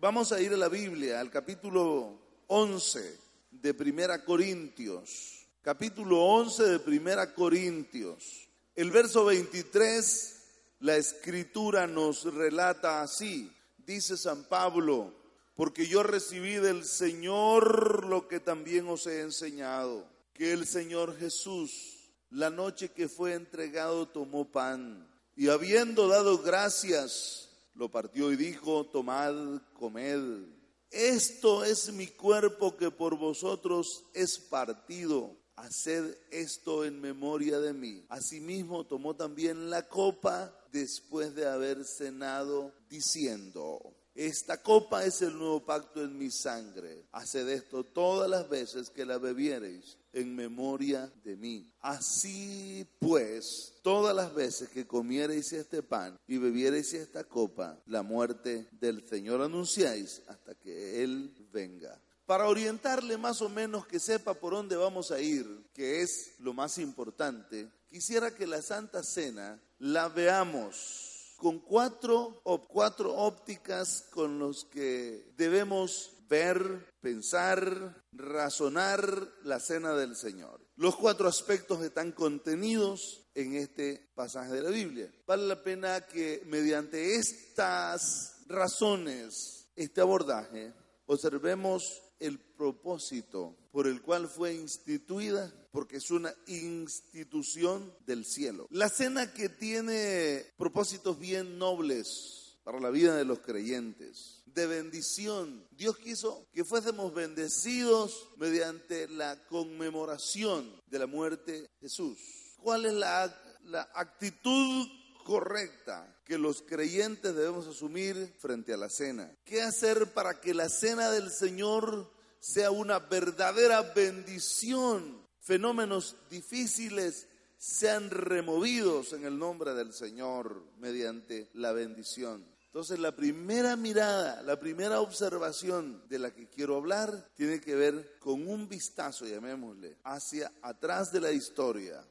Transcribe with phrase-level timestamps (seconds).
[0.00, 3.18] Vamos a ir a la Biblia, al capítulo 11
[3.50, 5.48] de Primera Corintios.
[5.62, 8.48] Capítulo 11 de Primera Corintios.
[8.76, 10.42] El verso 23,
[10.80, 13.52] la escritura nos relata así.
[13.78, 15.12] Dice San Pablo,
[15.56, 22.12] porque yo recibí del Señor lo que también os he enseñado, que el Señor Jesús,
[22.30, 27.47] la noche que fue entregado, tomó pan y habiendo dado gracias,
[27.78, 30.46] lo partió y dijo, tomad, comed.
[30.90, 35.36] Esto es mi cuerpo que por vosotros es partido.
[35.54, 38.04] Haced esto en memoria de mí.
[38.08, 45.64] Asimismo tomó también la copa después de haber cenado, diciendo, esta copa es el nuevo
[45.64, 47.06] pacto en mi sangre.
[47.12, 51.70] Haced esto todas las veces que la bebiereis en memoria de mí.
[51.80, 58.68] Así pues, todas las veces que comiereis este pan y bebiereis esta copa, la muerte
[58.72, 62.00] del Señor anunciáis hasta que Él venga.
[62.26, 66.52] Para orientarle más o menos que sepa por dónde vamos a ir, que es lo
[66.52, 74.64] más importante, quisiera que la Santa Cena la veamos con cuatro, cuatro ópticas con los
[74.64, 80.60] que debemos ver, pensar, razonar la cena del Señor.
[80.76, 85.12] Los cuatro aspectos están contenidos en este pasaje de la Biblia.
[85.26, 90.72] Vale la pena que mediante estas razones, este abordaje,
[91.06, 98.66] observemos el propósito por el cual fue instituida, porque es una institución del cielo.
[98.70, 102.37] La cena que tiene propósitos bien nobles
[102.68, 105.66] para la vida de los creyentes, de bendición.
[105.70, 112.18] Dios quiso que fuésemos bendecidos mediante la conmemoración de la muerte de Jesús.
[112.58, 113.34] ¿Cuál es la,
[113.64, 114.86] la actitud
[115.24, 119.34] correcta que los creyentes debemos asumir frente a la cena.
[119.46, 125.26] ¿Qué hacer para que la cena del Señor sea una verdadera bendición?
[125.40, 132.57] Fenómenos difíciles sean removidos en el nombre del Señor mediante la bendición.
[132.68, 138.18] Entonces la primera mirada, la primera observación de la que quiero hablar tiene que ver
[138.18, 142.02] con un vistazo, llamémosle, hacia atrás de la historia.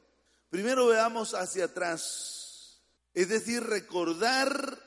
[0.50, 2.48] Primero veamos hacia atrás
[3.18, 4.78] es decir, recordar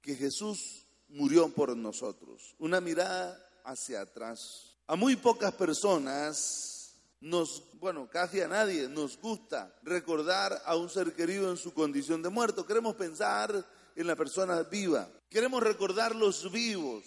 [0.00, 2.54] que Jesús murió por nosotros.
[2.60, 4.76] Una mirada hacia atrás.
[4.86, 11.14] A muy pocas personas nos, bueno, casi a nadie nos gusta recordar a un ser
[11.14, 12.64] querido en su condición de muerto.
[12.64, 15.08] Queremos pensar en la persona viva.
[15.28, 17.04] Queremos recordar los vivos,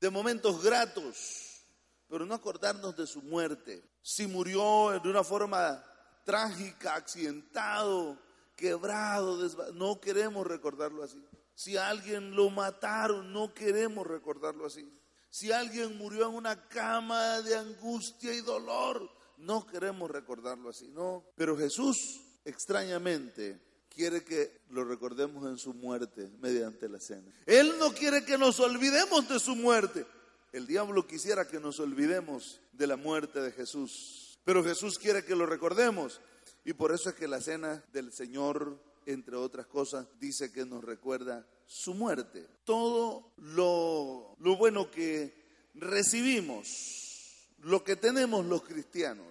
[0.00, 1.64] de momentos gratos,
[2.08, 3.82] pero no acordarnos de su muerte.
[4.02, 5.84] Si murió de una forma
[6.24, 8.18] trágica, accidentado,
[8.56, 11.22] quebrado, no queremos recordarlo así.
[11.54, 14.88] Si alguien lo mataron, no queremos recordarlo así.
[15.30, 21.24] Si alguien murió en una cama de angustia y dolor, no queremos recordarlo así, no.
[21.36, 23.60] Pero Jesús, extrañamente,
[23.98, 27.32] quiere que lo recordemos en su muerte mediante la cena.
[27.46, 30.06] Él no quiere que nos olvidemos de su muerte.
[30.52, 34.38] El diablo quisiera que nos olvidemos de la muerte de Jesús.
[34.44, 36.20] Pero Jesús quiere que lo recordemos
[36.64, 40.84] y por eso es que la cena del Señor, entre otras cosas, dice que nos
[40.84, 42.46] recuerda su muerte.
[42.62, 45.34] Todo lo, lo bueno que
[45.74, 49.26] recibimos, lo que tenemos los cristianos,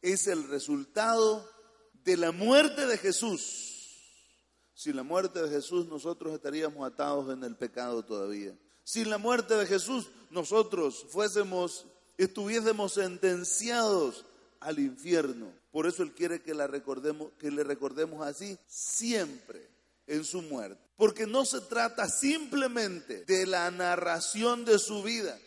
[0.00, 1.46] es el resultado
[2.02, 3.69] de la muerte de Jesús.
[4.80, 8.56] Sin la muerte de Jesús nosotros estaríamos atados en el pecado todavía.
[8.82, 11.84] Sin la muerte de Jesús nosotros fuésemos,
[12.16, 14.24] estuviésemos sentenciados
[14.58, 15.52] al infierno.
[15.70, 19.68] Por eso Él quiere que, la recordemos, que le recordemos así siempre
[20.06, 20.82] en su muerte.
[20.96, 25.38] Porque no se trata simplemente de la narración de su vida,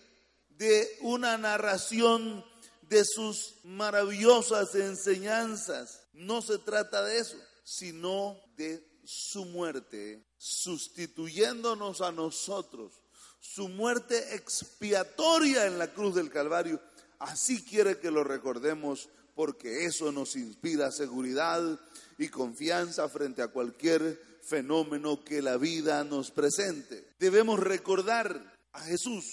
[0.49, 2.45] de una narración
[2.83, 6.03] de sus maravillosas enseñanzas.
[6.13, 12.93] No se trata de eso, sino de su muerte, sustituyéndonos a nosotros,
[13.39, 16.81] su muerte expiatoria en la cruz del Calvario.
[17.19, 21.79] Así quiere que lo recordemos porque eso nos inspira seguridad
[22.17, 27.13] y confianza frente a cualquier fenómeno que la vida nos presente.
[27.19, 29.25] Debemos recordar a Jesús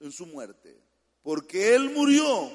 [0.00, 0.78] en su muerte,
[1.22, 2.50] porque Él murió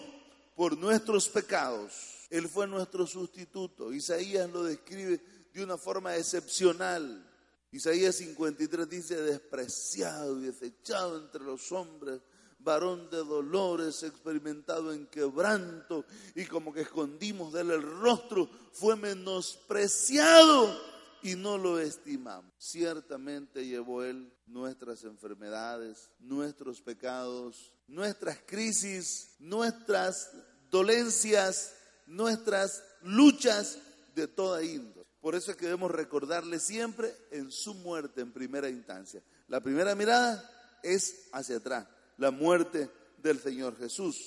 [0.55, 2.27] por nuestros pecados.
[2.29, 3.91] Él fue nuestro sustituto.
[3.91, 5.19] Isaías lo describe
[5.53, 7.27] de una forma excepcional.
[7.71, 12.21] Isaías 53 dice, despreciado y desechado entre los hombres,
[12.59, 16.05] varón de dolores, experimentado en quebranto,
[16.35, 20.91] y como que escondimos de él el rostro, fue menospreciado
[21.23, 22.51] y no lo estimamos.
[22.57, 30.31] Ciertamente llevó él nuestras enfermedades, nuestros pecados, nuestras crisis, nuestras
[30.69, 31.73] dolencias,
[32.05, 33.77] nuestras luchas
[34.15, 35.00] de toda índole.
[35.21, 39.21] Por eso es que debemos recordarle siempre en su muerte en primera instancia.
[39.47, 41.87] La primera mirada es hacia atrás,
[42.17, 44.17] la muerte del Señor Jesús.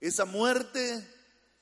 [0.00, 1.04] Esa muerte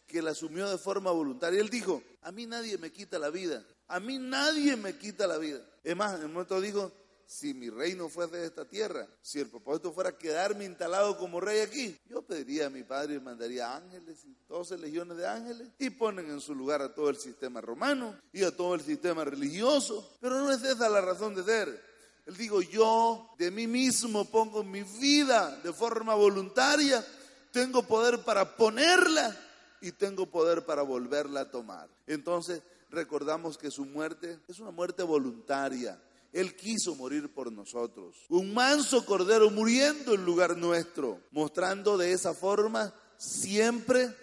[0.07, 1.61] que la asumió de forma voluntaria.
[1.61, 5.39] Él dijo, a mí nadie me quita la vida, a mí nadie me quita la
[5.39, 5.61] vida.
[5.83, 6.93] Es más, en el momento dijo,
[7.29, 11.61] si mi reino fuese de esta tierra, si el propósito fuera quedarme instalado como rey
[11.61, 15.91] aquí, yo pediría a mi padre y mandaría ángeles y 12 legiones de ángeles y
[15.91, 20.17] ponen en su lugar a todo el sistema romano y a todo el sistema religioso.
[20.23, 21.85] Pero no es esa la razón de ser.
[22.25, 27.05] Él digo, yo de mí mismo pongo mi vida de forma voluntaria,
[27.53, 29.39] tengo poder para ponerla
[29.83, 31.91] y tengo poder para volverla a tomar.
[32.07, 36.01] Entonces recordamos que su muerte es una muerte voluntaria
[36.33, 38.17] él quiso morir por nosotros.
[38.29, 44.15] Un manso cordero muriendo en lugar nuestro, mostrando de esa forma siempre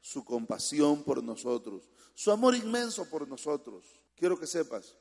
[0.00, 3.84] su compasión por nosotros, su amor inmenso por nosotros.
[4.16, 4.96] Quiero que sepas,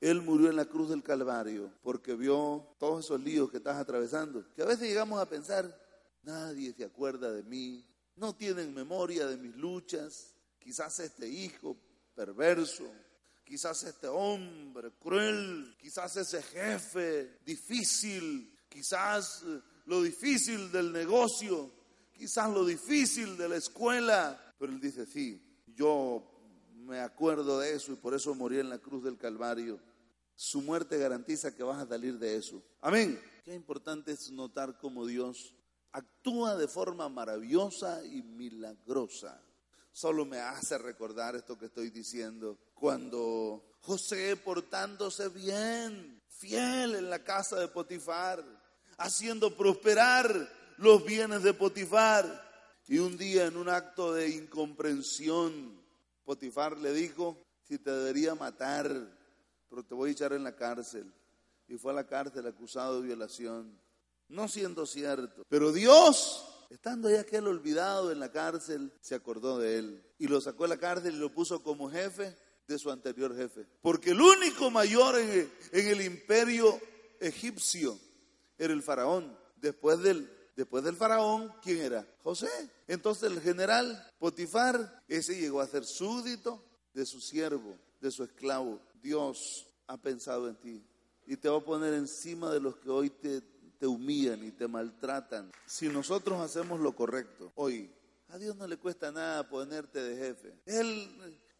[0.00, 4.44] Él murió en la cruz del Calvario porque vio todos esos líos que estás atravesando,
[4.54, 5.78] que a veces llegamos a pensar,
[6.22, 7.84] nadie se acuerda de mí,
[8.16, 11.76] no tienen memoria de mis luchas, quizás este hijo
[12.14, 12.84] perverso,
[13.52, 21.70] quizás este hombre cruel, quizás ese jefe difícil, quizás eh, lo difícil del negocio,
[22.14, 24.54] quizás lo difícil de la escuela.
[24.58, 26.26] Pero él dice, sí, yo
[26.76, 29.78] me acuerdo de eso y por eso morí en la cruz del Calvario.
[30.34, 32.62] Su muerte garantiza que vas a salir de eso.
[32.80, 33.20] Amén.
[33.44, 35.54] Qué importante es notar cómo Dios
[35.90, 39.42] actúa de forma maravillosa y milagrosa
[39.92, 42.58] solo me hace recordar esto que estoy diciendo.
[42.82, 48.42] Cuando José portándose bien, fiel en la casa de Potifar,
[48.98, 52.26] haciendo prosperar los bienes de Potifar.
[52.88, 55.80] Y un día en un acto de incomprensión,
[56.24, 58.90] Potifar le dijo, si te debería matar,
[59.70, 61.14] pero te voy a echar en la cárcel.
[61.68, 63.78] Y fue a la cárcel acusado de violación.
[64.26, 65.44] No siendo cierto.
[65.48, 70.40] Pero Dios Estando ya aquel olvidado en la cárcel, se acordó de él y lo
[70.40, 72.34] sacó de la cárcel y lo puso como jefe
[72.72, 73.66] de su anterior jefe.
[73.80, 76.80] Porque el único mayor en el, imperio
[77.20, 77.98] egipcio
[78.58, 79.36] era el faraón.
[79.56, 82.06] Después del, después del faraón, ¿quién era?
[82.22, 82.48] José.
[82.88, 86.62] Entonces el general Potifar, ese llegó a ser súbdito
[86.94, 88.80] de su siervo, de su esclavo.
[89.02, 90.84] Dios ha pensado en ti
[91.26, 93.42] y te va a poner encima de los que hoy te
[93.82, 97.90] te humillan y te maltratan, si nosotros hacemos lo correcto hoy,
[98.28, 100.54] a Dios no le cuesta nada ponerte de jefe.
[100.66, 101.10] Él,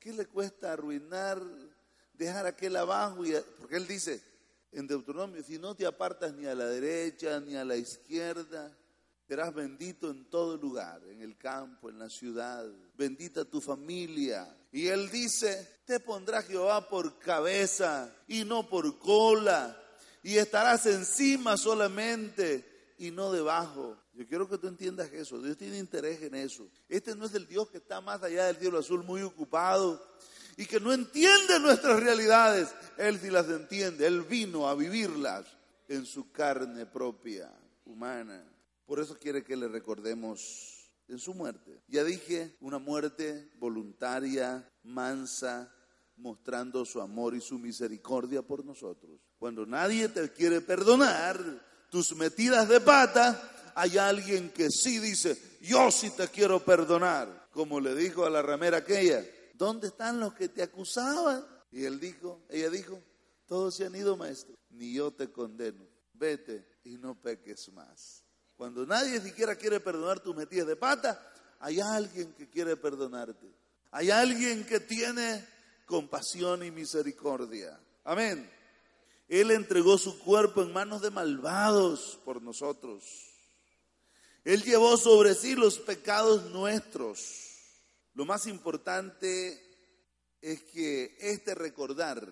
[0.02, 1.40] ¿qué le cuesta arruinar,
[2.14, 3.22] dejar aquel abajo?
[3.58, 4.22] Porque Él dice
[4.72, 8.76] en Deuteronomio, si no te apartas ni a la derecha ni a la izquierda,
[9.28, 12.66] serás bendito en todo lugar, en el campo, en la ciudad.
[12.96, 14.56] Bendita tu familia.
[14.72, 19.78] Y Él dice, te pondrá Jehová por cabeza y no por cola
[20.22, 22.71] y estarás encima solamente
[23.02, 23.96] y no debajo.
[24.14, 25.42] Yo quiero que tú entiendas eso.
[25.42, 26.68] Dios tiene interés en eso.
[26.88, 30.00] Este no es el Dios que está más allá del cielo azul, muy ocupado
[30.56, 32.72] y que no entiende nuestras realidades.
[32.96, 34.06] Él sí las entiende.
[34.06, 35.46] Él vino a vivirlas
[35.88, 37.52] en su carne propia,
[37.84, 38.44] humana.
[38.86, 41.82] Por eso quiere que le recordemos en su muerte.
[41.88, 45.74] Ya dije, una muerte voluntaria, mansa,
[46.18, 49.18] mostrando su amor y su misericordia por nosotros.
[49.38, 55.90] Cuando nadie te quiere perdonar tus metidas de pata, hay alguien que sí dice, yo
[55.90, 59.22] sí te quiero perdonar, como le dijo a la ramera aquella,
[59.52, 61.44] ¿dónde están los que te acusaban?
[61.70, 62.98] Y él dijo, ella dijo,
[63.46, 68.24] todos se han ido, maestro, ni yo te condeno, vete y no peques más.
[68.56, 71.30] Cuando nadie siquiera quiere perdonar tus metidas de pata,
[71.60, 73.52] hay alguien que quiere perdonarte.
[73.90, 75.46] Hay alguien que tiene
[75.84, 77.78] compasión y misericordia.
[78.04, 78.50] Amén.
[79.28, 83.04] Él entregó su cuerpo en manos de malvados por nosotros.
[84.44, 87.20] Él llevó sobre sí los pecados nuestros.
[88.14, 89.60] Lo más importante
[90.40, 92.30] es que este recordar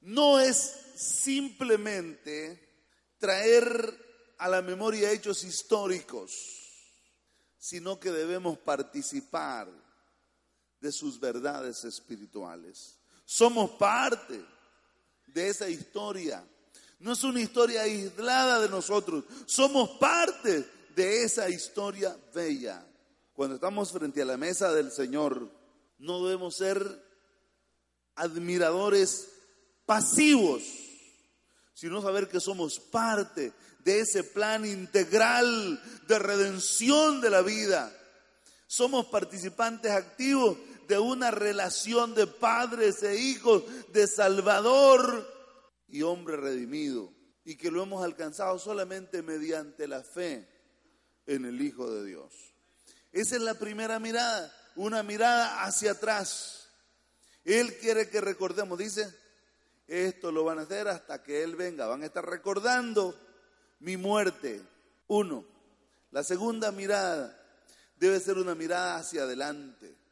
[0.00, 0.56] no es
[0.96, 2.68] simplemente
[3.18, 4.06] traer
[4.38, 6.32] a la memoria hechos históricos,
[7.58, 9.68] sino que debemos participar
[10.80, 13.00] de sus verdades espirituales.
[13.24, 14.44] Somos parte
[15.32, 16.44] de esa historia.
[17.00, 20.66] No es una historia aislada de nosotros, somos parte
[20.96, 22.84] de esa historia bella.
[23.32, 25.48] Cuando estamos frente a la mesa del Señor,
[25.98, 27.04] no debemos ser
[28.16, 29.28] admiradores
[29.86, 30.62] pasivos,
[31.72, 33.52] sino saber que somos parte
[33.84, 37.94] de ese plan integral de redención de la vida.
[38.66, 40.58] Somos participantes activos
[40.88, 45.26] de una relación de padres e hijos, de Salvador
[45.86, 47.12] y hombre redimido,
[47.44, 50.48] y que lo hemos alcanzado solamente mediante la fe
[51.26, 52.32] en el Hijo de Dios.
[53.12, 56.70] Esa es la primera mirada, una mirada hacia atrás.
[57.44, 59.14] Él quiere que recordemos, dice,
[59.86, 63.14] esto lo van a hacer hasta que Él venga, van a estar recordando
[63.80, 64.62] mi muerte.
[65.06, 65.44] Uno.
[66.10, 67.38] La segunda mirada
[67.96, 70.07] debe ser una mirada hacia adelante.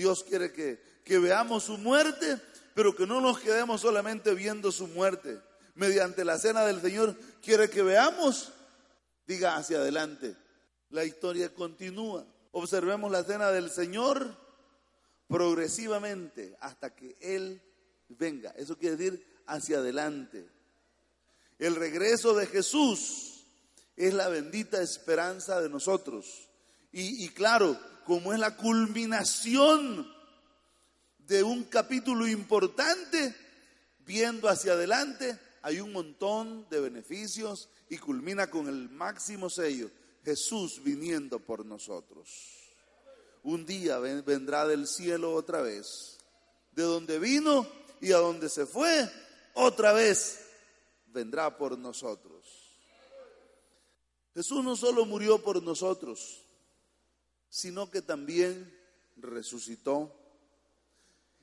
[0.00, 2.40] Dios quiere que, que veamos su muerte,
[2.74, 5.38] pero que no nos quedemos solamente viendo su muerte.
[5.74, 8.50] Mediante la cena del Señor quiere que veamos,
[9.26, 10.34] diga hacia adelante.
[10.88, 12.24] La historia continúa.
[12.52, 14.34] Observemos la cena del Señor
[15.28, 17.60] progresivamente hasta que Él
[18.08, 18.52] venga.
[18.56, 20.48] Eso quiere decir hacia adelante.
[21.58, 23.44] El regreso de Jesús
[23.96, 26.48] es la bendita esperanza de nosotros.
[26.92, 27.78] Y, claro,
[28.10, 30.12] como es la culminación
[31.28, 33.32] de un capítulo importante,
[34.00, 39.92] viendo hacia adelante, hay un montón de beneficios y culmina con el máximo sello,
[40.24, 42.28] Jesús viniendo por nosotros.
[43.44, 46.18] Un día vendrá del cielo otra vez,
[46.72, 47.64] de donde vino
[48.00, 49.08] y a donde se fue,
[49.54, 50.48] otra vez
[51.12, 52.44] vendrá por nosotros.
[54.34, 56.39] Jesús no solo murió por nosotros,
[57.50, 58.74] sino que también
[59.18, 60.16] resucitó.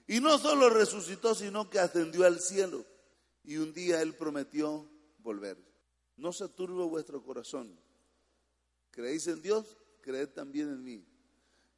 [0.07, 2.83] Y no solo resucitó, sino que ascendió al cielo.
[3.43, 5.57] Y un día Él prometió volver.
[6.15, 7.79] No se turbe vuestro corazón.
[8.89, 9.77] ¿Creéis en Dios?
[10.01, 11.05] Creed también en mí.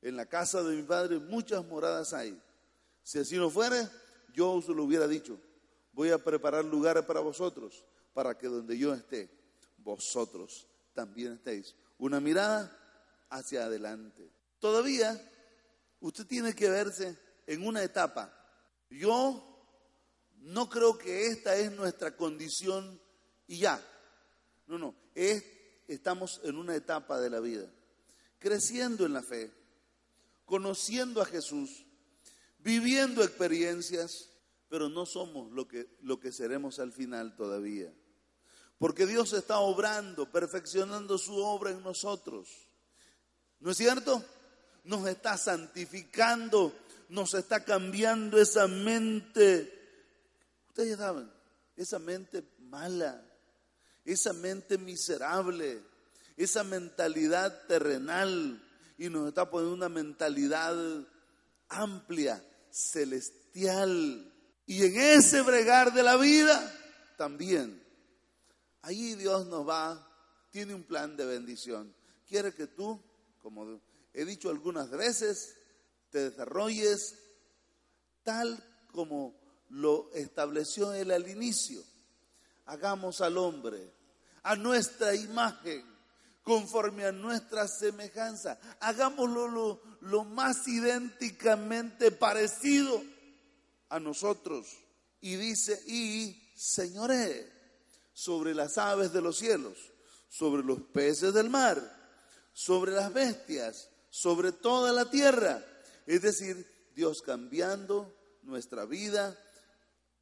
[0.01, 2.41] En la casa de mi Padre muchas moradas hay.
[3.03, 3.86] Si así no fuere,
[4.33, 5.38] yo os lo hubiera dicho
[6.00, 7.83] voy a preparar lugares para vosotros,
[8.13, 9.29] para que donde yo esté,
[9.79, 11.75] vosotros también estéis.
[11.98, 12.71] Una mirada
[13.29, 14.31] hacia adelante.
[14.59, 15.19] Todavía
[16.01, 17.17] usted tiene que verse
[17.48, 18.33] en una etapa.
[18.89, 19.45] Yo
[20.38, 23.00] no creo que esta es nuestra condición
[23.48, 23.83] y ya.
[24.67, 25.43] No, no, es,
[25.88, 27.71] estamos en una etapa de la vida,
[28.38, 29.51] creciendo en la fe,
[30.45, 31.86] conociendo a Jesús,
[32.59, 34.29] viviendo experiencias,
[34.69, 37.91] pero no somos lo que, lo que seremos al final todavía.
[38.77, 42.68] Porque Dios está obrando, perfeccionando su obra en nosotros.
[43.60, 44.24] ¿No es cierto?
[44.86, 46.74] Nos está santificando,
[47.10, 49.72] nos está cambiando esa mente.
[50.70, 51.30] Ustedes saben,
[51.75, 53.22] esa mente mala,
[54.06, 55.82] esa mente miserable,
[56.38, 58.62] esa mentalidad terrenal
[58.98, 60.75] y nos está poniendo una mentalidad
[61.70, 64.32] amplia, celestial,
[64.66, 66.75] y en ese bregar de la vida
[67.18, 67.82] también.
[68.82, 70.08] Allí Dios nos va,
[70.51, 71.94] tiene un plan de bendición.
[72.28, 73.01] Quiere que tú,
[73.41, 73.81] como
[74.13, 75.55] he dicho algunas veces,
[76.10, 77.15] te desarrolles
[78.24, 79.36] tal como
[79.69, 81.84] lo estableció Él al inicio.
[82.65, 83.91] Hagamos al hombre
[84.43, 85.84] a nuestra imagen,
[86.43, 88.60] conforme a nuestra semejanza.
[88.79, 93.03] Hagámoslo lo, lo más idénticamente parecido
[93.89, 94.67] a nosotros.
[95.22, 97.51] Y dice, y señoré
[98.13, 99.77] sobre las aves de los cielos,
[100.27, 101.99] sobre los peces del mar,
[102.53, 105.63] sobre las bestias, sobre toda la tierra.
[106.06, 106.65] Es decir,
[106.96, 109.38] Dios cambiando nuestra vida,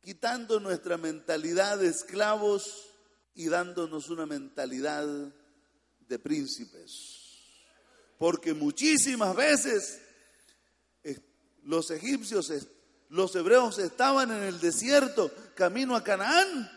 [0.02, 2.90] quitando nuestra mentalidad de esclavos
[3.34, 5.06] y dándonos una mentalidad
[6.08, 7.24] de príncipes.
[8.18, 10.00] Porque muchísimas veces
[11.64, 12.50] los egipcios
[13.10, 16.70] los hebreos estaban en el desierto, camino a Canaán,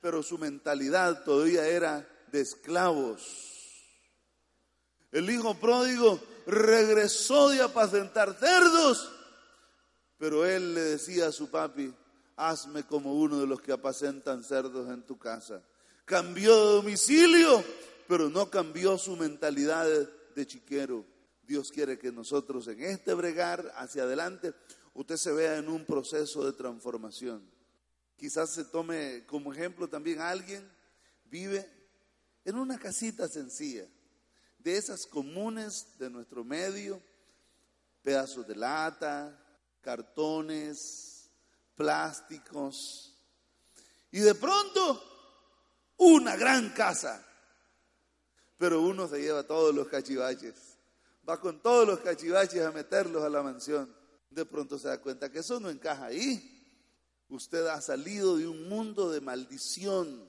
[0.00, 3.55] pero su mentalidad todavía era de esclavos.
[5.16, 9.10] El hijo pródigo regresó de apacentar cerdos,
[10.18, 11.90] pero él le decía a su papi,
[12.36, 15.62] hazme como uno de los que apacentan cerdos en tu casa.
[16.04, 17.64] Cambió de domicilio,
[18.06, 19.86] pero no cambió su mentalidad
[20.34, 21.06] de chiquero.
[21.44, 24.52] Dios quiere que nosotros en este bregar hacia adelante
[24.92, 27.42] usted se vea en un proceso de transformación.
[28.18, 30.70] Quizás se tome como ejemplo también alguien
[31.24, 31.66] vive
[32.44, 33.88] en una casita sencilla,
[34.66, 37.00] de esas comunes de nuestro medio,
[38.02, 39.40] pedazos de lata,
[39.80, 41.30] cartones,
[41.76, 43.16] plásticos,
[44.10, 45.00] y de pronto
[45.98, 47.24] una gran casa,
[48.58, 50.56] pero uno se lleva todos los cachivaches,
[51.28, 53.94] va con todos los cachivaches a meterlos a la mansión,
[54.30, 56.52] de pronto se da cuenta que eso no encaja ahí.
[57.28, 60.28] Usted ha salido de un mundo de maldición.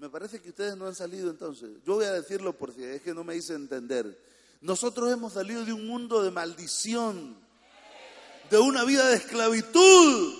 [0.00, 1.68] Me parece que ustedes no han salido entonces.
[1.86, 4.18] Yo voy a decirlo por si es que no me hice entender.
[4.62, 7.36] Nosotros hemos salido de un mundo de maldición,
[8.48, 10.38] de una vida de esclavitud,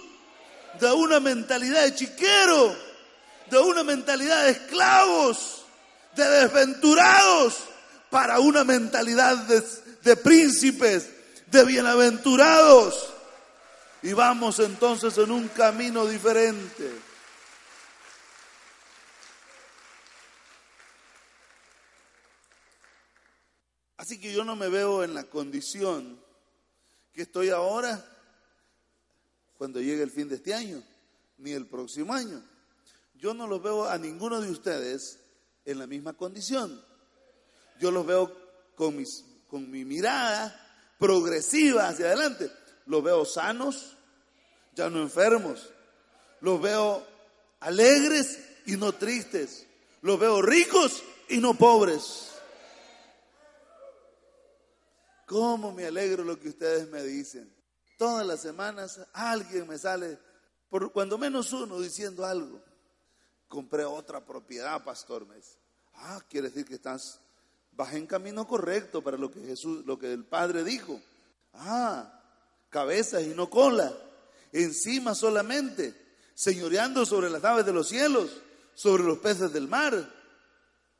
[0.80, 2.74] de una mentalidad de chiquero,
[3.50, 5.66] de una mentalidad de esclavos,
[6.16, 7.58] de desventurados,
[8.08, 9.62] para una mentalidad de,
[10.02, 11.10] de príncipes,
[11.48, 13.12] de bienaventurados.
[14.02, 17.09] Y vamos entonces en un camino diferente.
[24.00, 26.18] Así que yo no me veo en la condición
[27.12, 28.02] que estoy ahora
[29.58, 30.82] cuando llegue el fin de este año,
[31.36, 32.42] ni el próximo año.
[33.12, 35.18] Yo no los veo a ninguno de ustedes
[35.66, 36.82] en la misma condición.
[37.78, 38.34] Yo los veo
[38.74, 42.50] con, mis, con mi mirada progresiva hacia adelante.
[42.86, 43.98] Los veo sanos,
[44.74, 45.68] ya no enfermos.
[46.40, 47.06] Los veo
[47.60, 49.66] alegres y no tristes.
[50.00, 52.30] Los veo ricos y no pobres.
[55.30, 57.54] ¿Cómo me alegro lo que ustedes me dicen?
[57.96, 60.18] Todas las semanas alguien me sale,
[60.92, 62.60] cuando menos uno, diciendo algo.
[63.46, 65.24] Compré otra propiedad, pastor.
[65.28, 65.36] Me
[65.94, 67.20] Ah, quiere decir que estás,
[67.70, 71.00] vas en camino correcto para lo que Jesús, lo que el Padre dijo.
[71.52, 72.12] Ah,
[72.68, 73.96] cabezas y no cola.
[74.50, 75.94] Encima solamente,
[76.34, 78.36] señoreando sobre las aves de los cielos,
[78.74, 80.12] sobre los peces del mar,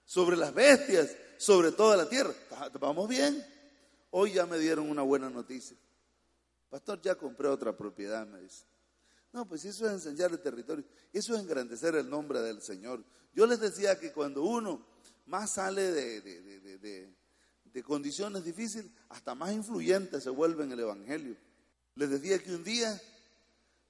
[0.05, 2.33] sobre las bestias, sobre toda la tierra.
[2.79, 3.45] Vamos bien.
[4.11, 5.77] Hoy ya me dieron una buena noticia.
[6.68, 8.64] Pastor, ya compré otra propiedad, me dice.
[9.33, 13.05] No, pues eso es enseñar el territorio, eso es engrandecer el nombre del Señor.
[13.33, 14.85] Yo les decía que cuando uno
[15.27, 17.14] más sale de,
[17.73, 21.37] de condiciones difíciles, hasta más influyente se vuelve en el Evangelio.
[21.94, 23.01] Les decía que un día,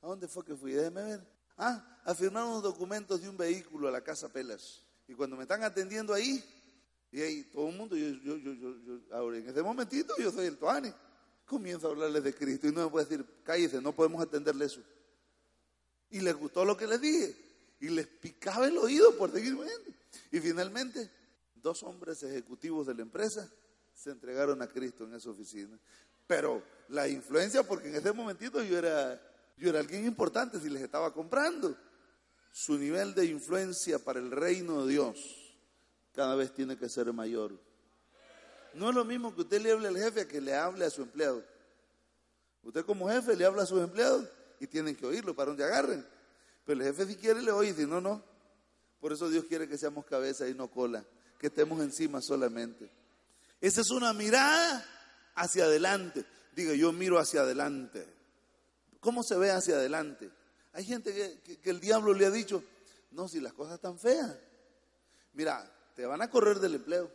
[0.02, 0.72] ¿a dónde fue que fui?
[0.72, 1.26] Déjeme ver.
[1.56, 4.82] Ah, a firmar unos documentos de un vehículo a la Casa Pelas.
[5.06, 6.42] Y cuando me están atendiendo ahí,
[7.12, 10.46] y ahí todo el mundo, yo, yo, yo, yo, ahora en ese momentito yo soy
[10.46, 10.94] el Tuane.
[11.44, 14.80] Comienzo a hablarles de Cristo y no me puede decir, cállese, no podemos atenderle eso.
[16.10, 17.36] Y les gustó lo que les dije.
[17.80, 19.90] Y les picaba el oído por seguir viendo.
[20.30, 21.10] Y finalmente,
[21.56, 23.50] dos hombres ejecutivos de la empresa
[23.92, 25.76] se entregaron a Cristo en esa oficina.
[26.28, 29.20] Pero la influencia, porque en ese momentito yo era,
[29.56, 31.76] yo era alguien importante si les estaba comprando.
[32.52, 35.39] Su nivel de influencia para el reino de Dios
[36.12, 37.52] cada vez tiene que ser mayor.
[38.74, 41.02] No es lo mismo que usted le hable al jefe que le hable a su
[41.02, 41.44] empleado.
[42.62, 46.06] Usted como jefe le habla a sus empleados y tienen que oírlo para donde agarren.
[46.64, 48.22] Pero el jefe si quiere le oye si no, no.
[49.00, 51.04] Por eso Dios quiere que seamos cabeza y no cola,
[51.38, 52.90] que estemos encima solamente.
[53.60, 54.84] Esa es una mirada
[55.34, 56.24] hacia adelante.
[56.54, 58.06] Diga, yo miro hacia adelante.
[59.00, 60.30] ¿Cómo se ve hacia adelante?
[60.72, 62.62] Hay gente que, que el diablo le ha dicho,
[63.12, 64.36] no, si las cosas están feas.
[65.32, 67.10] Mira, te van a correr del empleo.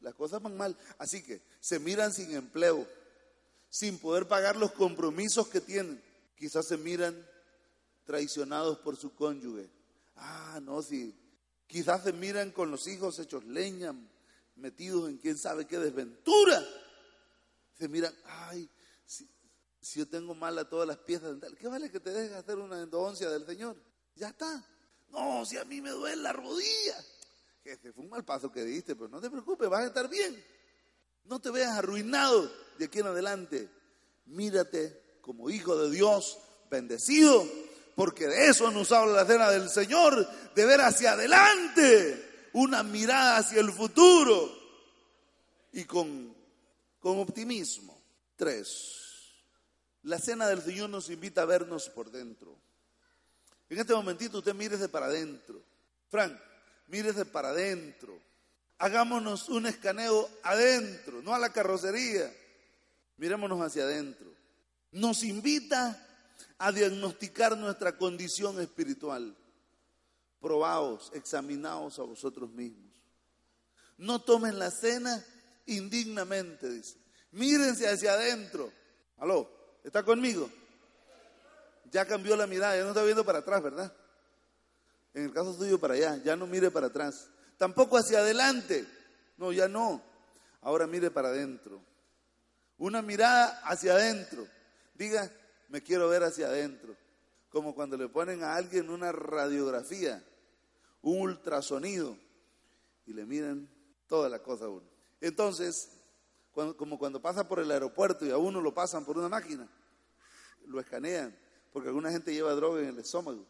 [0.00, 0.76] Las cosas van mal.
[0.98, 2.86] Así que se miran sin empleo,
[3.70, 6.02] sin poder pagar los compromisos que tienen.
[6.36, 7.24] Quizás se miran
[8.04, 9.70] traicionados por su cónyuge.
[10.16, 11.14] Ah, no, sí.
[11.66, 13.94] Quizás se miran con los hijos hechos leña,
[14.56, 16.62] metidos en quién sabe qué desventura.
[17.78, 18.68] Se miran, ay,
[19.06, 19.28] si,
[19.94, 22.80] yo tengo mal a todas las piezas dentales, ¿qué vale que te dejes hacer una
[22.82, 23.76] endodoncia del Señor?
[24.16, 24.64] Ya está.
[25.10, 27.04] No, si a mí me duele la rodilla
[27.64, 30.42] este fue un mal paso que diste, pero no te preocupes, vas a estar bien.
[31.24, 33.68] No te veas arruinado de aquí en adelante.
[34.26, 36.38] Mírate como hijo de Dios,
[36.70, 37.46] bendecido,
[37.94, 43.38] porque de eso nos habla la cena del Señor, de ver hacia adelante, una mirada
[43.38, 44.50] hacia el futuro
[45.72, 46.34] y con,
[46.98, 48.02] con optimismo.
[48.36, 49.02] Tres,
[50.02, 52.58] la cena del Señor nos invita a vernos por dentro.
[53.68, 55.62] En este momentito usted mírese para adentro.
[56.08, 56.38] Frank,
[56.86, 58.18] mírese para adentro.
[58.78, 62.32] Hagámonos un escaneo adentro, no a la carrocería.
[63.16, 64.32] Mirémonos hacia adentro.
[64.90, 66.06] Nos invita
[66.58, 69.36] a diagnosticar nuestra condición espiritual.
[70.40, 72.92] Probaos, examinaos a vosotros mismos.
[73.98, 75.24] No tomen la cena
[75.66, 76.96] indignamente, dice.
[77.30, 78.72] Mírense hacia adentro.
[79.18, 79.48] Aló,
[79.84, 80.50] ¿está conmigo?
[81.90, 83.94] Ya cambió la mirada, ya no está viendo para atrás, ¿verdad?
[85.14, 87.28] En el caso tuyo para allá, ya no mire para atrás.
[87.58, 88.86] Tampoco hacia adelante.
[89.36, 90.02] No, ya no.
[90.60, 91.80] Ahora mire para adentro.
[92.78, 94.46] Una mirada hacia adentro.
[94.94, 95.30] Diga,
[95.68, 96.96] me quiero ver hacia adentro.
[97.50, 100.24] Como cuando le ponen a alguien una radiografía,
[101.02, 102.16] un ultrasonido,
[103.06, 103.68] y le miran
[104.06, 104.86] toda la cosa a uno.
[105.20, 105.90] Entonces,
[106.52, 109.68] como cuando pasa por el aeropuerto y a uno lo pasan por una máquina,
[110.66, 111.36] lo escanean,
[111.72, 113.46] porque alguna gente lleva droga en el estómago.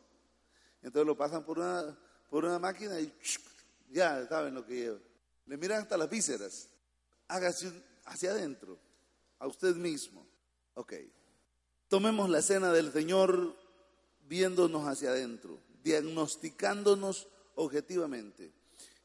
[0.82, 1.96] Entonces lo pasan por una,
[2.28, 3.12] por una máquina y
[3.90, 4.98] ya saben lo que lleva.
[5.46, 6.68] Le miran hasta las vísceras.
[7.28, 7.72] Hágase
[8.04, 8.78] hacia adentro,
[9.38, 10.26] a usted mismo.
[10.74, 10.94] Ok.
[11.88, 13.56] Tomemos la cena del Señor
[14.26, 18.52] viéndonos hacia adentro, diagnosticándonos objetivamente.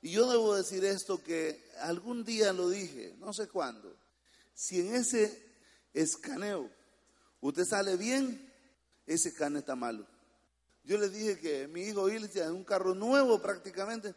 [0.02, 3.96] Y yo debo decir esto que algún día lo dije, no sé cuándo.
[4.54, 5.46] Si en ese
[5.94, 6.70] escaneo
[7.42, 8.54] usted sale bien,
[9.06, 10.08] ese escaneo está malo.
[10.88, 14.16] Yo le dije que mi hijo Ilse en un carro nuevo prácticamente,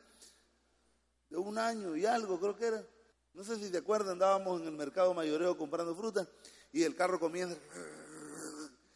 [1.29, 2.87] de un año y algo creo que era.
[3.35, 6.29] No sé si te acuerdas, andábamos en el mercado mayoreo comprando fruta
[6.73, 7.57] y el carro comienza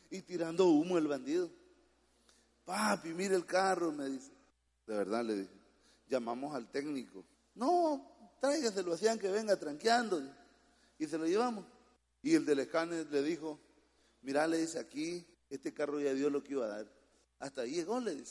[0.09, 1.51] y tirando humo el bandido.
[2.65, 4.31] Papi, mire el carro, me dice.
[4.87, 5.55] De verdad le dije,
[6.07, 7.25] llamamos al técnico.
[7.57, 10.23] No, tráigaselo, hacían que venga tranqueando.
[10.97, 11.65] Y se lo llevamos.
[12.23, 13.59] Y el del escáner le dijo,
[14.23, 17.04] mira, le dice, aquí este carro ya dio lo que iba a dar.
[17.39, 18.23] Hasta ahí llegó, le.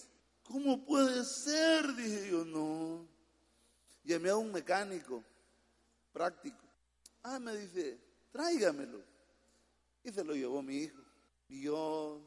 [0.44, 1.96] ¿Cómo puede ser?
[1.96, 3.08] Dije yo, no.
[4.04, 5.24] Llamé a un mecánico
[6.12, 6.64] práctico.
[7.24, 7.98] Ah, me dice,
[8.32, 9.02] tráigamelo.
[10.04, 11.02] Y se lo llevó mi hijo.
[11.48, 12.22] Y yo,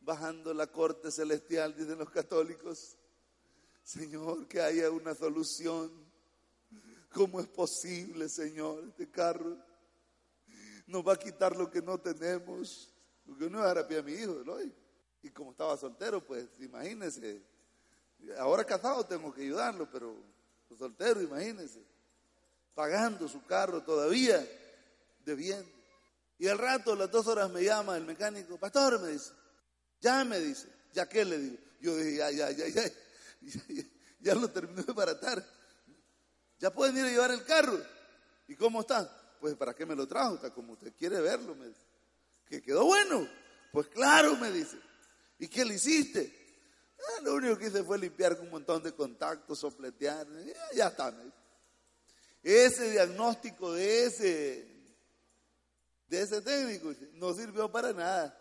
[0.00, 2.96] bajando la corte celestial, dicen los católicos,
[3.82, 5.90] Señor, que haya una solución.
[7.12, 9.56] ¿Cómo es posible, Señor, este carro?
[10.86, 12.92] Nos va a quitar lo que no tenemos.
[13.24, 14.56] Porque no es a mi hijo, ¿no?
[15.22, 17.42] Y como estaba soltero, pues imagínese.
[18.38, 20.16] Ahora casado tengo que ayudarlo, pero
[20.76, 21.82] soltero, imagínese.
[22.74, 24.46] Pagando su carro todavía
[25.24, 25.78] de bien.
[26.38, 28.56] Y al rato, a las dos horas, me llama el mecánico.
[28.58, 29.32] Pastor, me dice.
[30.00, 30.68] Ya me dice.
[30.92, 31.58] ¿Ya qué le digo?
[31.80, 32.82] Yo dije, ya, ya, ya, ya.
[34.20, 35.44] ya lo terminó de baratar.
[36.60, 37.78] Ya pueden ir a llevar el carro.
[38.46, 39.10] ¿Y cómo está?
[39.40, 41.80] Pues para qué me lo trajo, está como usted quiere verlo, me dice.
[42.48, 43.28] Que quedó bueno.
[43.72, 44.78] Pues claro, me dice.
[45.38, 46.34] ¿Y qué le hiciste?
[46.98, 50.26] Ah, lo único que hice fue limpiar un montón de contactos, sopletear.
[50.74, 51.10] Ya, está.
[51.10, 51.36] Me dice.
[52.42, 54.68] Ese diagnóstico de ese,
[56.08, 58.36] de ese técnico no sirvió para nada.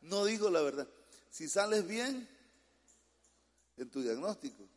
[0.00, 0.88] No dijo la verdad.
[1.30, 2.28] Si sales bien,
[3.76, 4.68] en tu diagnóstico.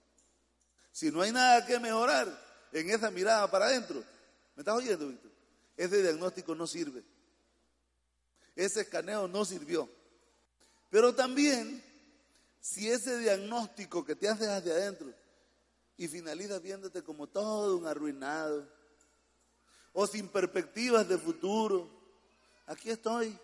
[0.91, 2.27] Si no hay nada que mejorar
[2.71, 4.03] en esa mirada para adentro,
[4.55, 5.31] ¿me estás oyendo, Víctor?
[5.75, 7.03] Ese diagnóstico no sirve.
[8.55, 9.89] Ese escaneo no sirvió.
[10.95, 11.83] Pero también,
[12.61, 15.13] si ese diagnóstico que te haces hacia adentro
[15.97, 18.65] y finalizas viéndote como todo un arruinado
[19.91, 21.91] o sin perspectivas de futuro,
[22.65, 23.37] aquí estoy.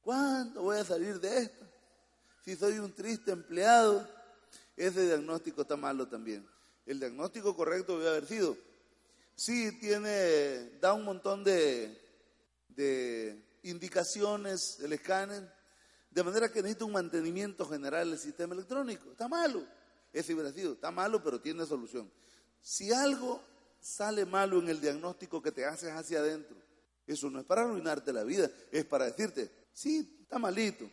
[0.00, 1.66] ¿Cuándo voy a salir de esto?
[2.42, 4.08] Si soy un triste empleado
[4.74, 6.48] ese diagnóstico está malo también.
[6.86, 8.56] El diagnóstico correcto debe haber sido,
[9.34, 11.94] sí tiene, da un montón de,
[12.70, 15.55] de indicaciones el escáner,
[16.16, 19.10] de manera que necesita un mantenimiento general del sistema electrónico.
[19.10, 19.62] Está malo.
[20.14, 22.10] Ese hubiera sido, está malo, pero tiene solución.
[22.62, 23.42] Si algo
[23.82, 26.56] sale malo en el diagnóstico que te haces hacia adentro,
[27.06, 30.90] eso no es para arruinarte la vida, es para decirte, sí, está malito,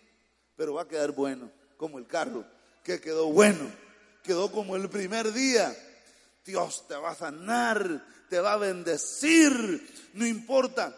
[0.57, 2.45] pero va a quedar bueno, como el carro
[2.83, 3.71] que quedó bueno,
[4.23, 5.73] quedó como el primer día.
[6.43, 10.93] Dios te va a sanar, te va a bendecir, no importa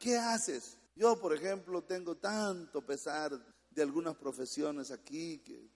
[0.00, 0.76] qué haces.
[0.96, 3.38] Yo, por ejemplo, tengo tanto pesar
[3.78, 5.70] de algunas profesiones aquí que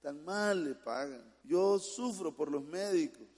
[0.00, 1.22] tan mal le pagan.
[1.44, 3.28] Yo sufro por los médicos.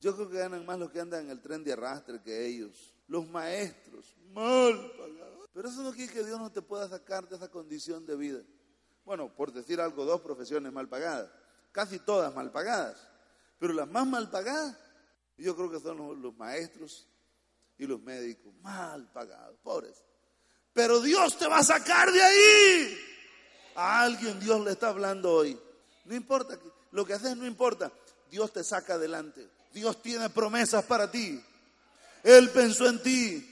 [0.00, 2.92] Yo creo que ganan más los que andan en el tren de arrastre que ellos.
[3.06, 5.48] Los maestros, mal pagados.
[5.54, 8.42] Pero eso no quiere que Dios no te pueda sacar de esa condición de vida.
[9.04, 11.30] Bueno, por decir algo, dos profesiones mal pagadas,
[11.70, 12.96] casi todas mal pagadas,
[13.58, 14.76] pero las más mal pagadas,
[15.36, 17.08] yo creo que son los, maestros
[17.78, 20.04] y los médicos, mal pagados, pobres.
[20.72, 23.11] Pero Dios te va a sacar de ahí.
[23.74, 25.58] A alguien Dios le está hablando hoy.
[26.04, 26.58] No importa,
[26.90, 27.92] lo que haces no importa.
[28.30, 29.48] Dios te saca adelante.
[29.72, 31.42] Dios tiene promesas para ti.
[32.22, 33.48] Él pensó en ti.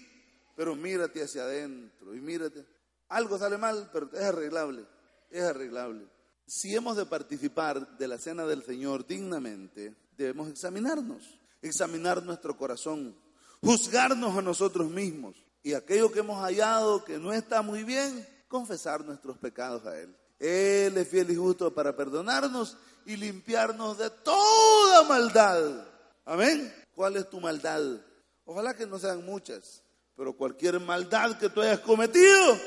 [0.57, 2.65] Pero mírate hacia adentro y mírate.
[3.09, 4.87] Algo sale mal, pero es arreglable
[5.31, 6.07] es arreglable.
[6.47, 11.23] Si hemos de participar de la cena del Señor dignamente, debemos examinarnos,
[11.63, 13.17] examinar nuestro corazón,
[13.61, 19.05] juzgarnos a nosotros mismos y aquello que hemos hallado que no está muy bien, confesar
[19.05, 20.15] nuestros pecados a Él.
[20.39, 25.87] Él es fiel y justo para perdonarnos y limpiarnos de toda maldad.
[26.25, 26.75] Amén.
[26.95, 28.01] ¿Cuál es tu maldad?
[28.45, 29.83] Ojalá que no sean muchas,
[30.17, 32.59] pero cualquier maldad que tú hayas cometido,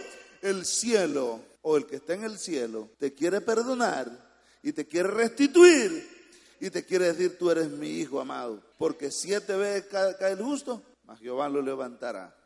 [0.42, 4.10] el cielo o el que está en el cielo te quiere perdonar
[4.62, 6.10] y te quiere restituir
[6.62, 10.82] y te quiere decir tú eres mi hijo amado, porque siete veces cae, el justo,
[11.04, 12.34] mas Jehová lo levantará.